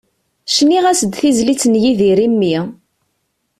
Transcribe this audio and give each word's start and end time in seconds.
Cniɣ-as-d 0.55 1.13
tizlit 1.19 1.63
n 1.71 1.73
Yidir 1.83 2.19
i 2.25 2.27
mmi. 2.33 2.57